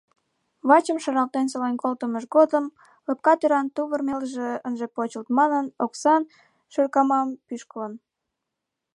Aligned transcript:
Вачым 0.69 0.97
шаралтен 1.03 1.45
солен 1.51 1.75
колтымыж 1.83 2.23
годым 2.35 2.65
лопка 3.07 3.33
тӱран 3.39 3.67
тувырмелже 3.75 4.49
ынже 4.67 4.87
почылт 4.95 5.27
манын, 5.37 5.65
оксан 5.85 6.21
шыркамам 6.73 7.27
пӱшкылын. 7.47 7.93